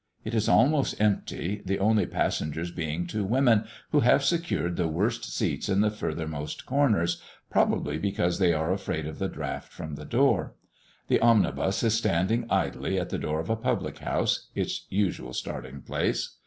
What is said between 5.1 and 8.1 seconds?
seats in the furthermost corners, probably